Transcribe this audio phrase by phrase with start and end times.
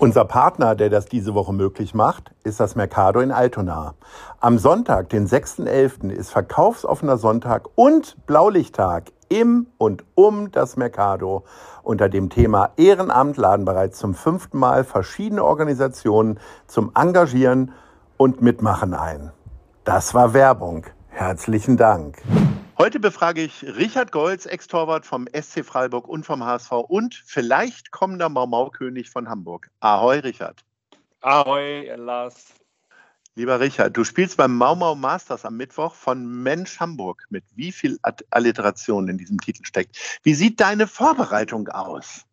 [0.00, 3.96] Unser Partner, der das diese Woche möglich macht, ist das Mercado in Altona.
[4.40, 11.44] Am Sonntag, den 6.11., ist verkaufsoffener Sonntag und Blaulichttag im und um das Mercado.
[11.82, 17.72] Unter dem Thema Ehrenamt laden bereits zum fünften Mal verschiedene Organisationen zum Engagieren
[18.16, 19.32] und Mitmachen ein.
[19.84, 20.86] Das war Werbung.
[21.10, 22.22] Herzlichen Dank.
[22.80, 28.30] Heute befrage ich Richard Golz, Ex-Torwart vom SC Freiburg und vom HSV und vielleicht kommender
[28.30, 29.70] Mau-Mau-König von Hamburg.
[29.80, 30.64] Ahoi, Richard.
[31.20, 32.54] Ahoi, Lars.
[33.34, 37.26] Lieber Richard, du spielst beim Mau Mau Masters am Mittwoch von Mensch Hamburg.
[37.28, 37.98] Mit wie viel
[38.30, 39.98] Alliteration in diesem Titel steckt.
[40.22, 42.24] Wie sieht deine Vorbereitung aus?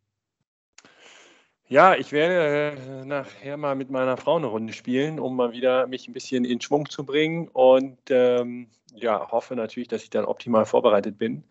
[1.70, 5.86] Ja, ich werde äh, nachher mal mit meiner Frau eine Runde spielen, um mal wieder
[5.88, 10.24] mich ein bisschen in Schwung zu bringen und ähm, ja, hoffe natürlich, dass ich dann
[10.24, 11.44] optimal vorbereitet bin.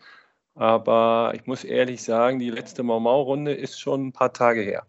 [0.55, 4.87] Aber ich muss ehrlich sagen, die letzte Mau-Mau-Runde ist schon ein paar Tage her.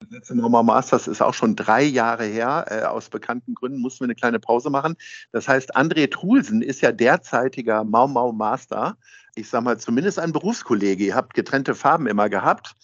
[0.00, 2.64] Das letzte Mau-Mau Masters ist auch schon drei Jahre her.
[2.68, 4.96] Äh, aus bekannten Gründen mussten wir eine kleine Pause machen.
[5.30, 8.96] Das heißt, André Trulsen ist ja derzeitiger Mau-Mau Master.
[9.36, 11.04] Ich sage mal, zumindest ein Berufskollege.
[11.04, 12.74] Ihr habt getrennte Farben immer gehabt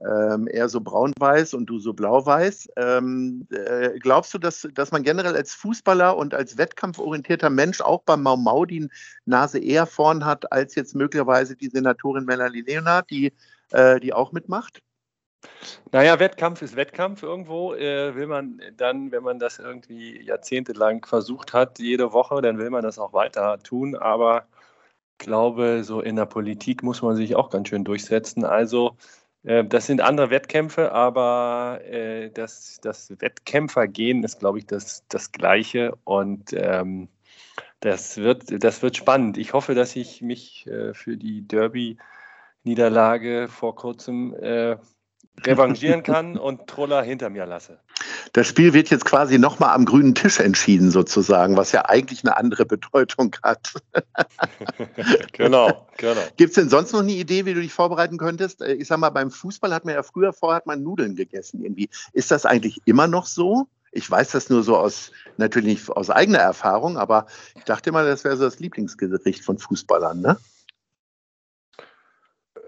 [0.00, 2.70] ähm, eher so braun-weiß und du so blau-weiß.
[2.76, 8.02] Ähm, äh, glaubst du, dass, dass man generell als Fußballer und als wettkampforientierter Mensch auch
[8.02, 8.88] beim Mau Mau die
[9.26, 13.32] Nase eher vorn hat, als jetzt möglicherweise die Senatorin Melanie Leonard, die,
[13.70, 14.82] äh, die auch mitmacht?
[15.90, 17.74] Naja, Wettkampf ist Wettkampf irgendwo.
[17.74, 22.70] Äh, will man dann, wenn man das irgendwie jahrzehntelang versucht hat, jede Woche, dann will
[22.70, 23.96] man das auch weiter tun.
[23.96, 24.46] Aber
[25.20, 28.44] ich glaube, so in der Politik muss man sich auch ganz schön durchsetzen.
[28.44, 28.96] Also
[29.44, 35.96] das sind andere Wettkämpfe, aber äh, das, das Wettkämpfergehen ist, glaube ich, das, das Gleiche.
[36.04, 37.08] Und ähm,
[37.80, 39.38] das, wird, das wird spannend.
[39.38, 44.76] Ich hoffe, dass ich mich äh, für die Derby-Niederlage vor kurzem äh,
[45.44, 47.78] revanchieren kann und Troller hinter mir lasse.
[48.32, 52.36] Das Spiel wird jetzt quasi nochmal am grünen Tisch entschieden, sozusagen, was ja eigentlich eine
[52.36, 53.74] andere Bedeutung hat.
[55.32, 56.20] genau, genau.
[56.36, 58.62] Gibt es denn sonst noch eine Idee, wie du dich vorbereiten könntest?
[58.62, 61.62] Äh, ich sag mal, beim Fußball hat man ja früher vorher hat man Nudeln gegessen
[61.62, 61.88] irgendwie.
[62.12, 63.66] Ist das eigentlich immer noch so?
[63.94, 68.04] Ich weiß das nur so aus, natürlich nicht aus eigener Erfahrung, aber ich dachte immer,
[68.04, 70.38] das wäre so das Lieblingsgericht von Fußballern, ne?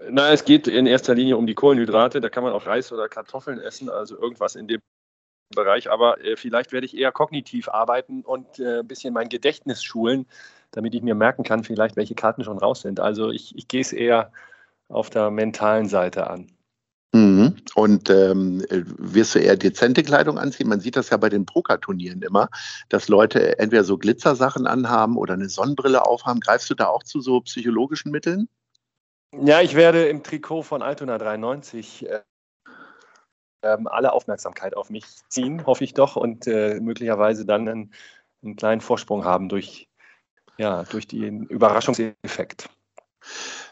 [0.09, 2.21] Na, es geht in erster Linie um die Kohlenhydrate.
[2.21, 4.81] Da kann man auch Reis oder Kartoffeln essen, also irgendwas in dem
[5.55, 5.89] Bereich.
[5.89, 10.25] Aber äh, vielleicht werde ich eher kognitiv arbeiten und äh, ein bisschen mein Gedächtnis schulen,
[10.71, 12.99] damit ich mir merken kann, vielleicht welche Karten schon raus sind.
[12.99, 14.31] Also ich, ich gehe es eher
[14.89, 16.47] auf der mentalen Seite an.
[17.13, 17.55] Mhm.
[17.75, 20.67] Und ähm, wirst du eher dezente Kleidung anziehen?
[20.67, 22.49] Man sieht das ja bei den Pokerturnieren immer,
[22.89, 26.41] dass Leute entweder so Glitzersachen anhaben oder eine Sonnenbrille aufhaben.
[26.41, 28.49] Greifst du da auch zu so psychologischen Mitteln?
[29.41, 32.21] Ja, ich werde im Trikot von Altona 93 äh,
[33.63, 37.93] ähm, alle Aufmerksamkeit auf mich ziehen, hoffe ich doch, und äh, möglicherweise dann einen,
[38.43, 39.89] einen, kleinen Vorsprung haben durch,
[40.57, 42.69] ja, durch den Überraschungseffekt.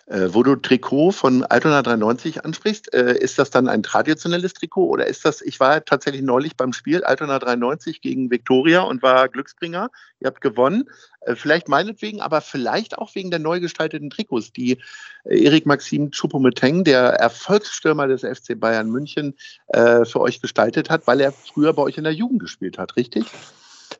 [0.07, 4.85] Äh, wo du Trikot von Altona 93 ansprichst, äh, ist das dann ein traditionelles Trikot
[4.85, 9.29] oder ist das, ich war tatsächlich neulich beim Spiel Altona 93 gegen Viktoria und war
[9.29, 9.91] Glücksbringer.
[10.19, 10.89] Ihr habt gewonnen.
[11.21, 14.79] Äh, vielleicht meinetwegen, aber vielleicht auch wegen der neu gestalteten Trikots, die
[15.23, 19.35] äh, Erik Maxim Choupo-Moting, der Erfolgsstürmer des FC Bayern München,
[19.67, 22.97] äh, für euch gestaltet hat, weil er früher bei euch in der Jugend gespielt hat,
[22.97, 23.25] richtig?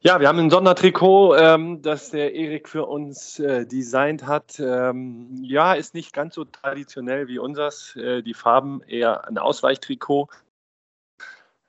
[0.06, 4.59] Ja, wir haben ein Sondertrikot, ähm, das der Erik für uns äh, designt hat.
[4.59, 7.96] Ähm, ja, ist nicht ganz so traditionell wie unseres.
[7.96, 10.28] Äh, die Farben eher ein Ausweichtrikot.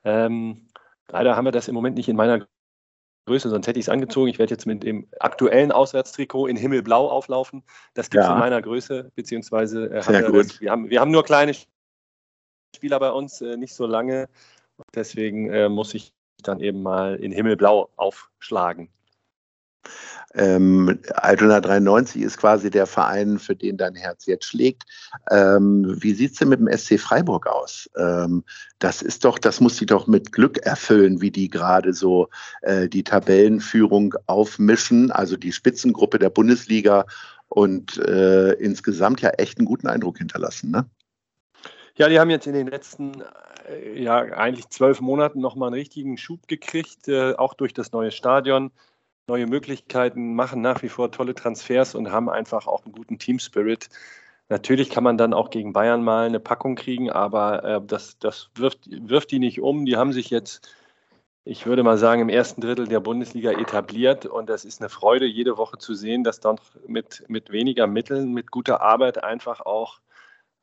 [0.03, 0.67] Ähm,
[1.07, 2.45] leider haben wir das im Moment nicht in meiner
[3.25, 4.27] Größe, sonst hätte ich es angezogen.
[4.27, 7.63] Ich werde jetzt mit dem aktuellen Auswärtstrikot in Himmelblau auflaufen.
[7.93, 8.33] Das gibt es ja.
[8.33, 11.53] in meiner Größe, beziehungsweise äh, wir, das, wir, haben, wir haben nur kleine
[12.75, 14.27] Spieler bei uns, äh, nicht so lange.
[14.93, 16.11] Deswegen äh, muss ich
[16.47, 18.89] dann eben mal in Himmelblau aufschlagen.
[20.33, 24.83] Ähm, Altona 93 ist quasi der Verein, für den dein Herz jetzt schlägt.
[25.31, 27.89] Ähm, wie sieht es denn mit dem SC Freiburg aus?
[27.97, 28.43] Ähm,
[28.79, 32.27] das ist doch, das muss sie doch mit Glück erfüllen, wie die gerade so
[32.63, 37.05] äh, die Tabellenführung aufmischen, also die Spitzengruppe der Bundesliga
[37.47, 40.85] und äh, insgesamt ja echt einen guten Eindruck hinterlassen, ne?
[41.97, 43.23] Ja, die haben jetzt in den letzten
[43.69, 48.11] äh, ja eigentlich zwölf Monaten nochmal einen richtigen Schub gekriegt, äh, auch durch das neue
[48.11, 48.71] Stadion.
[49.27, 53.89] neue Möglichkeiten, machen nach wie vor tolle Transfers und haben einfach auch einen guten Team-Spirit.
[54.49, 58.51] Natürlich kann man dann auch gegen Bayern mal eine Packung kriegen, aber äh, das, das
[58.55, 59.85] wirft, wirft die nicht um.
[59.85, 60.69] Die haben sich jetzt,
[61.45, 65.25] ich würde mal sagen, im ersten Drittel der Bundesliga etabliert und das ist eine Freude,
[65.25, 69.99] jede Woche zu sehen, dass dann mit, mit weniger Mitteln, mit guter Arbeit einfach auch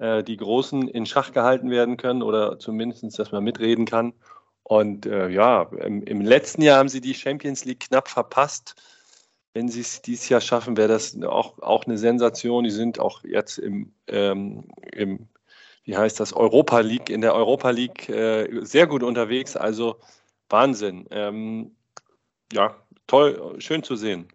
[0.02, 4.12] äh, die Großen in Schach gehalten werden können oder zumindest, dass man mitreden kann.
[4.64, 8.74] Und äh, ja, im, im, letzten Jahr haben sie die Champions League knapp verpasst.
[9.54, 12.64] Wenn sie es dieses Jahr schaffen, wäre das auch, auch eine Sensation.
[12.64, 15.28] Die sind auch jetzt im, ähm, im
[15.84, 19.56] wie heißt das, Europa League, in der Europa League äh, sehr gut unterwegs.
[19.56, 20.00] Also
[20.48, 21.06] Wahnsinn.
[21.12, 21.76] Ähm,
[22.52, 22.74] ja,
[23.06, 24.26] toll, schön zu sehen.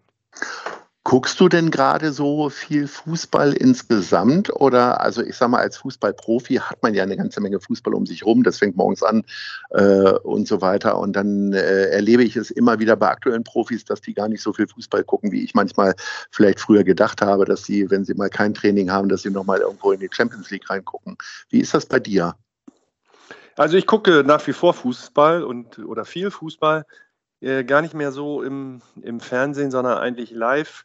[1.04, 4.54] Guckst du denn gerade so viel Fußball insgesamt?
[4.54, 8.04] Oder, also ich sag mal, als Fußballprofi hat man ja eine ganze Menge Fußball um
[8.04, 8.42] sich rum.
[8.42, 9.24] Das fängt morgens an
[9.70, 10.98] äh, und so weiter.
[10.98, 14.42] Und dann äh, erlebe ich es immer wieder bei aktuellen Profis, dass die gar nicht
[14.42, 15.94] so viel Fußball gucken, wie ich manchmal
[16.30, 19.60] vielleicht früher gedacht habe, dass sie, wenn sie mal kein Training haben, dass sie nochmal
[19.60, 21.16] irgendwo in die Champions League reingucken.
[21.48, 22.34] Wie ist das bei dir?
[23.56, 26.84] Also ich gucke nach wie vor Fußball und oder viel Fußball.
[27.40, 30.84] Äh, gar nicht mehr so im, im Fernsehen, sondern eigentlich live.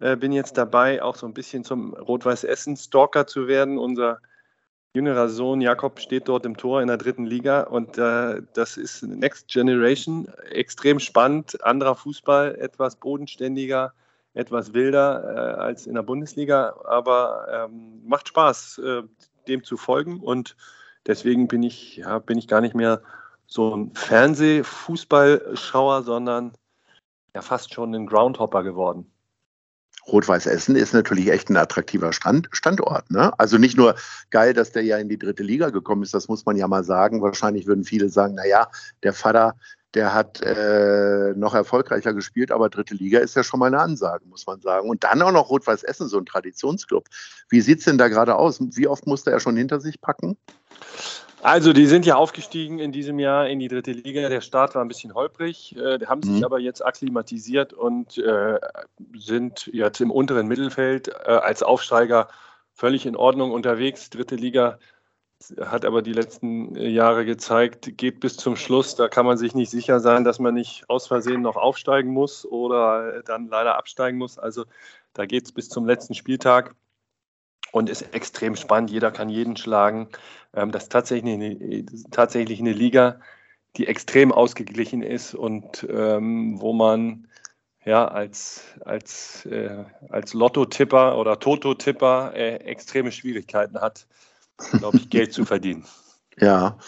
[0.00, 3.78] Äh, bin jetzt dabei, auch so ein bisschen zum Rot-Weiß-Essen-Stalker zu werden.
[3.78, 4.20] Unser
[4.94, 7.62] jüngerer Sohn Jakob steht dort im Tor in der dritten Liga.
[7.62, 13.92] Und äh, das ist Next Generation, extrem spannend, anderer Fußball, etwas bodenständiger,
[14.34, 19.02] etwas wilder äh, als in der Bundesliga, aber ähm, macht Spaß, äh,
[19.48, 20.20] dem zu folgen.
[20.20, 20.56] Und
[21.06, 23.02] deswegen bin ich, ja, bin ich gar nicht mehr
[23.50, 26.52] so ein Fernsehfußballschauer, sondern
[27.34, 29.12] ja fast schon ein Groundhopper geworden.
[30.06, 33.10] Rot-Weiß Essen ist natürlich echt ein attraktiver Stand, Standort.
[33.10, 33.38] Ne?
[33.38, 33.96] Also nicht nur
[34.30, 36.84] geil, dass der ja in die dritte Liga gekommen ist, das muss man ja mal
[36.84, 37.22] sagen.
[37.22, 38.68] Wahrscheinlich würden viele sagen, naja,
[39.02, 39.56] der Vater,
[39.94, 44.24] der hat äh, noch erfolgreicher gespielt, aber dritte Liga ist ja schon mal eine Ansage,
[44.26, 44.88] muss man sagen.
[44.88, 47.06] Und dann auch noch Rot-Weiß Essen, so ein Traditionsclub.
[47.48, 48.60] Wie sieht es denn da gerade aus?
[48.60, 50.36] Wie oft musste er schon hinter sich packen?
[51.42, 54.28] Also, die sind ja aufgestiegen in diesem Jahr in die dritte Liga.
[54.28, 56.44] Der Start war ein bisschen holprig, äh, haben sich mhm.
[56.44, 58.58] aber jetzt akklimatisiert und äh,
[59.16, 62.28] sind jetzt im unteren Mittelfeld äh, als Aufsteiger
[62.74, 64.10] völlig in Ordnung unterwegs.
[64.10, 64.78] Dritte Liga
[65.60, 68.94] hat aber die letzten Jahre gezeigt, geht bis zum Schluss.
[68.94, 72.44] Da kann man sich nicht sicher sein, dass man nicht aus Versehen noch aufsteigen muss
[72.44, 74.38] oder dann leider absteigen muss.
[74.38, 74.64] Also
[75.14, 76.74] da geht es bis zum letzten Spieltag
[77.72, 78.90] und ist extrem spannend.
[78.90, 80.08] Jeder kann jeden schlagen.
[80.54, 83.20] Ähm, das ist tatsächlich eine, tatsächlich eine Liga,
[83.76, 87.28] die extrem ausgeglichen ist und ähm, wo man
[87.84, 94.06] ja als, als, äh, als Lotto-Tipper oder Toto-Tipper äh, extreme Schwierigkeiten hat,
[94.72, 95.84] glaube ich, Geld zu verdienen.
[96.40, 96.78] Ja,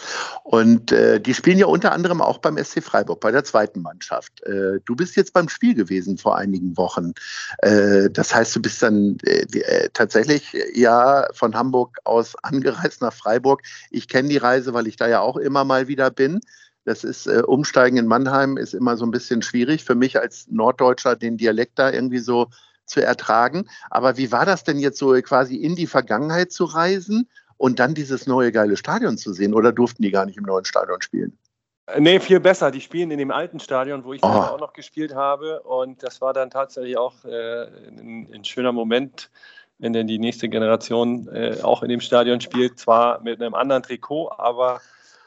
[0.44, 4.42] und äh, die spielen ja unter anderem auch beim SC Freiburg, bei der zweiten Mannschaft.
[4.44, 7.12] Äh, du bist jetzt beim Spiel gewesen vor einigen Wochen.
[7.58, 13.12] Äh, das heißt, du bist dann äh, äh, tatsächlich ja von Hamburg aus angereist nach
[13.12, 13.62] Freiburg.
[13.90, 16.40] Ich kenne die Reise, weil ich da ja auch immer mal wieder bin.
[16.84, 20.46] Das ist äh, Umsteigen in Mannheim ist immer so ein bisschen schwierig für mich als
[20.48, 22.48] Norddeutscher, den Dialekt da irgendwie so
[22.86, 23.68] zu ertragen.
[23.90, 27.28] Aber wie war das denn jetzt so quasi in die Vergangenheit zu reisen
[27.62, 29.54] und dann dieses neue geile Stadion zu sehen?
[29.54, 31.38] Oder durften die gar nicht im neuen Stadion spielen?
[31.86, 32.72] Äh, nee, viel besser.
[32.72, 34.26] Die spielen in dem alten Stadion, wo ich oh.
[34.26, 35.60] auch noch gespielt habe.
[35.62, 39.30] Und das war dann tatsächlich auch äh, ein, ein, schöner Moment,
[39.78, 42.80] wenn denn die nächste Generation äh, auch in dem Stadion spielt.
[42.80, 44.80] Zwar mit einem anderen Trikot, aber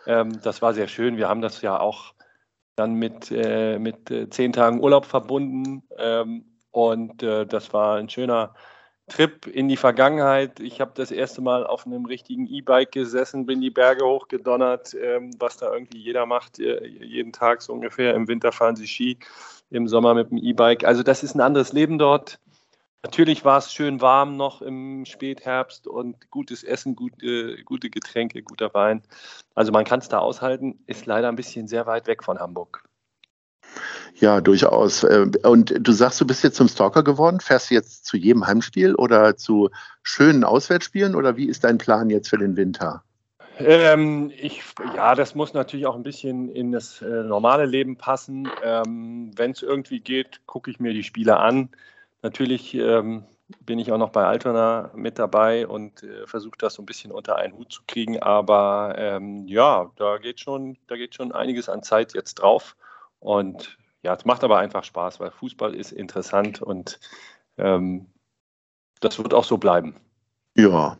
[0.05, 1.15] ähm, das war sehr schön.
[1.15, 2.13] Wir haben das ja auch
[2.75, 5.83] dann mit, äh, mit äh, zehn Tagen Urlaub verbunden.
[5.98, 8.53] Ähm, und äh, das war ein schöner
[9.07, 10.59] Trip in die Vergangenheit.
[10.59, 15.31] Ich habe das erste Mal auf einem richtigen E-Bike gesessen, bin die Berge hochgedonnert, ähm,
[15.39, 18.15] was da irgendwie jeder macht, äh, jeden Tag so ungefähr.
[18.15, 19.19] Im Winter fahren sie Ski,
[19.69, 20.85] im Sommer mit dem E-Bike.
[20.85, 22.39] Also das ist ein anderes Leben dort.
[23.03, 28.74] Natürlich war es schön warm noch im Spätherbst und gutes Essen, gute, gute Getränke, guter
[28.74, 29.03] Wein.
[29.53, 32.83] Also man kann es da aushalten, ist leider ein bisschen sehr weit weg von Hamburg.
[34.20, 35.03] Ja, durchaus.
[35.03, 37.39] Äh, und du sagst, du bist jetzt zum Stalker geworden.
[37.39, 39.70] Fährst du jetzt zu jedem Heimspiel oder zu
[40.03, 43.03] schönen Auswärtsspielen oder wie ist dein Plan jetzt für den Winter?
[43.58, 44.63] Ähm, ich,
[44.96, 48.50] ja, das muss natürlich auch ein bisschen in das äh, normale Leben passen.
[48.63, 51.70] Ähm, Wenn es irgendwie geht, gucke ich mir die Spiele an.
[52.22, 53.24] Natürlich ähm,
[53.60, 57.12] bin ich auch noch bei Altona mit dabei und äh, versuche das so ein bisschen
[57.12, 58.22] unter einen Hut zu kriegen.
[58.22, 62.75] Aber ähm, ja, da geht, schon, da geht schon einiges an Zeit jetzt drauf.
[63.25, 67.00] Und ja, es macht aber einfach Spaß, weil Fußball ist interessant und
[67.58, 68.05] ähm,
[69.01, 69.96] das wird auch so bleiben.
[70.55, 71.00] Ja,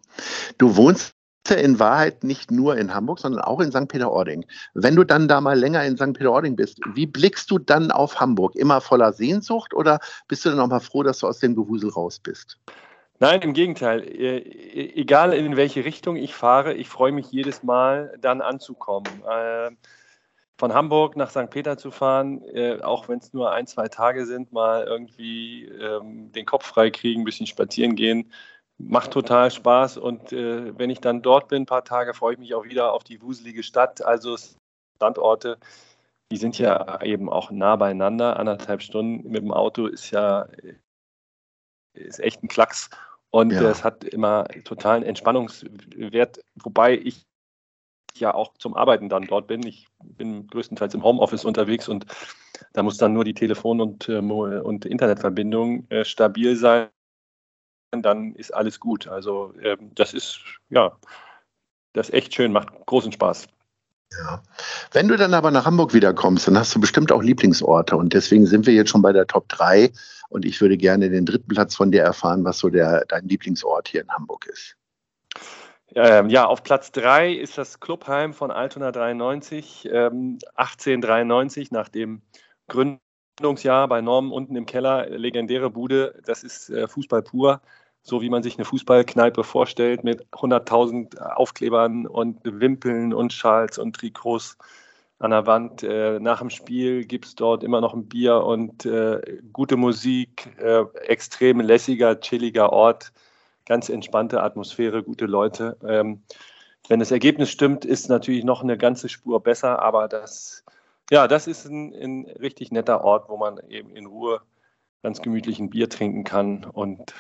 [0.58, 1.14] du wohnst
[1.56, 3.88] in Wahrheit nicht nur in Hamburg, sondern auch in St.
[3.88, 4.48] Peter-Ording.
[4.74, 6.14] Wenn du dann da mal länger in St.
[6.14, 8.56] Peter-Ording bist, wie blickst du dann auf Hamburg?
[8.56, 11.92] Immer voller Sehnsucht oder bist du dann auch mal froh, dass du aus dem Gewusel
[11.92, 12.58] raus bist?
[13.20, 14.02] Nein, im Gegenteil.
[14.02, 19.08] Äh, e-, egal in welche Richtung ich fahre, ich freue mich jedes Mal dann anzukommen.
[20.58, 21.50] Von Hamburg nach St.
[21.50, 26.32] Peter zu fahren, äh, auch wenn es nur ein, zwei Tage sind, mal irgendwie ähm,
[26.32, 28.32] den Kopf frei kriegen, ein bisschen spazieren gehen,
[28.78, 29.98] macht total Spaß.
[29.98, 32.94] Und äh, wenn ich dann dort bin, ein paar Tage, freue ich mich auch wieder
[32.94, 34.02] auf die wuselige Stadt.
[34.02, 34.38] Also
[34.96, 35.58] Standorte,
[36.32, 38.38] die sind ja eben auch nah beieinander.
[38.40, 40.48] Anderthalb Stunden mit dem Auto ist ja
[41.96, 42.90] ist echt ein Klacks.
[43.32, 43.70] Und ja.
[43.70, 47.26] es hat immer totalen Entspannungswert, wobei ich
[48.20, 49.66] ja auch zum Arbeiten dann dort bin.
[49.66, 52.06] Ich bin größtenteils im Homeoffice unterwegs und
[52.74, 56.90] da muss dann nur die Telefon- und, äh, und Internetverbindung äh, stabil sein
[58.02, 59.08] dann ist alles gut.
[59.08, 60.98] Also ähm, das ist, ja,
[61.94, 63.48] das ist echt schön, macht großen Spaß.
[64.18, 64.44] Ja.
[64.92, 67.98] Wenn du dann aber nach Hamburg wiederkommst, dann hast du bestimmt auch Lieblingsorte.
[67.98, 69.92] Und deswegen sind wir jetzt schon bei der Top 3.
[70.30, 73.88] Und ich würde gerne den dritten Platz von dir erfahren, was so der, dein Lieblingsort
[73.88, 74.76] hier in Hamburg ist.
[75.94, 82.22] Ähm, ja, auf Platz 3 ist das Clubheim von Altona 93, ähm, 1893, nach dem
[82.68, 86.22] Gründungsjahr bei Norm unten im Keller, legendäre Bude.
[86.26, 87.62] Das ist äh, Fußball pur
[88.06, 93.96] so wie man sich eine Fußballkneipe vorstellt, mit 100.000 Aufklebern und Wimpeln und Schals und
[93.96, 94.58] Trikots
[95.18, 95.82] an der Wand.
[95.82, 100.56] Äh, nach dem Spiel gibt es dort immer noch ein Bier und äh, gute Musik,
[100.60, 103.12] äh, extrem lässiger, chilliger Ort,
[103.66, 105.78] ganz entspannte Atmosphäre, gute Leute.
[105.88, 106.24] Ähm,
[106.88, 110.64] wenn das Ergebnis stimmt, ist natürlich noch eine ganze Spur besser, aber das,
[111.10, 114.42] ja, das ist ein, ein richtig netter Ort, wo man eben in Ruhe
[115.02, 117.14] ganz gemütlich ein Bier trinken kann und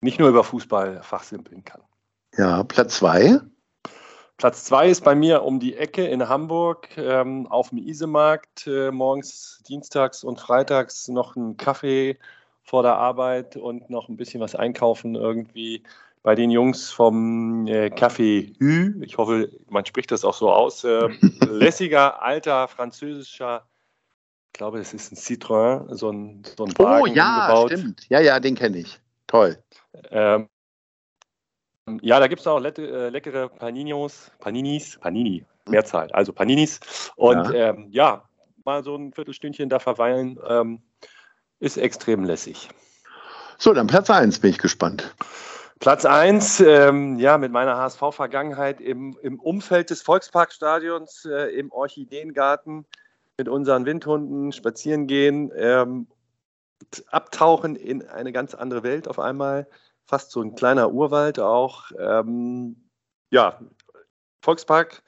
[0.00, 1.82] nicht nur über Fußball fachsimpeln kann.
[2.36, 3.40] Ja, Platz zwei.
[4.36, 8.66] Platz zwei ist bei mir um die Ecke in Hamburg ähm, auf dem Isemarkt.
[8.66, 12.18] Äh, morgens, dienstags und freitags noch einen Kaffee
[12.64, 15.82] vor der Arbeit und noch ein bisschen was einkaufen irgendwie
[16.22, 19.04] bei den Jungs vom äh, Café Hü.
[19.04, 20.82] Ich hoffe, man spricht das auch so aus.
[20.82, 21.08] Äh,
[21.44, 23.66] lässiger, alter, französischer,
[24.54, 27.72] ich glaube, es ist ein Citroën, so ein, so ein Wagen Oh ja, umgebaut.
[27.72, 28.08] stimmt.
[28.08, 28.98] Ja, ja, den kenne ich.
[29.26, 29.58] Toll.
[30.10, 30.48] Ähm,
[32.00, 36.80] ja, da gibt es auch le äh, leckere Paninos, Paninis, Panini, Mehrzahl, also Paninis.
[37.16, 38.28] Und ja, ähm, ja
[38.64, 40.82] mal so ein Viertelstündchen da verweilen, ähm,
[41.64, 42.68] ist extrem lässig.
[43.58, 45.14] So, dann Platz 1 bin ich gespannt.
[45.80, 52.84] Platz 1, ähm, ja, mit meiner HSV-Vergangenheit im, im Umfeld des Volksparkstadions, äh, im Orchideengarten,
[53.38, 56.06] mit unseren Windhunden spazieren gehen ähm,
[57.10, 59.66] abtauchen in eine ganz andere Welt auf einmal.
[60.04, 61.90] Fast so ein kleiner Urwald auch.
[61.98, 62.76] Ähm,
[63.30, 63.58] ja,
[64.42, 65.02] Volkspark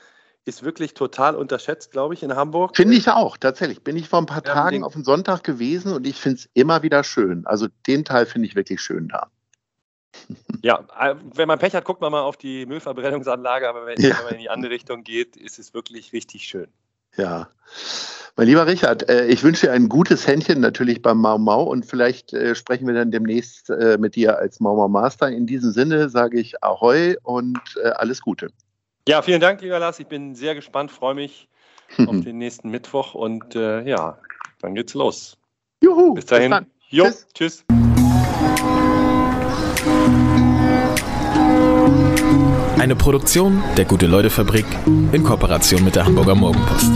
[0.47, 2.77] ist wirklich total unterschätzt, glaube ich, in Hamburg.
[2.77, 3.83] Finde ich auch, tatsächlich.
[3.83, 6.49] Bin ich vor ein paar ja, Tagen auf den Sonntag gewesen und ich finde es
[6.55, 7.45] immer wieder schön.
[7.47, 9.29] Also den Teil finde ich wirklich schön da.
[10.63, 14.17] Ja, äh, wenn man Pech hat, guckt man mal auf die Müllverbrennungsanlage, aber wenn, ja.
[14.17, 16.69] wenn man in die andere Richtung geht, ist es wirklich richtig schön.
[17.17, 17.49] Ja.
[18.37, 21.87] Mein lieber Richard, äh, ich wünsche dir ein gutes Händchen natürlich beim Mau Mau und
[21.87, 25.29] vielleicht äh, sprechen wir dann demnächst mit dir als Mau Mau Master.
[25.29, 27.59] In diesem Sinne sage ich Ahoi und
[27.97, 28.51] alles Gute.
[29.09, 30.01] Ja, vielen Dank, lieber Lars.
[30.01, 31.49] Ich bin sehr gespannt, freue mich
[31.99, 34.19] auf den nächsten Mittwoch und ja,
[34.61, 35.37] dann geht's los.
[35.83, 36.15] Juhu.
[36.15, 36.51] Bis dahin.
[36.51, 37.27] Bis jo, tschüss.
[37.35, 37.65] tschüss.
[42.79, 44.67] Eine Produktion der Gute-Leute-Fabrik
[45.13, 46.93] in Kooperation mit der Hamburger Morgenpost.